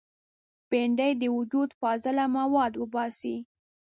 بېنډۍ 0.69 1.11
د 1.21 1.23
وجود 1.37 1.69
فاضله 1.79 2.23
مواد 2.37 2.73
وباسي 2.77 3.35